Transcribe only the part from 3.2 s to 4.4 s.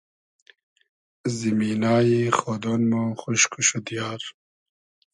خوشک و شودیار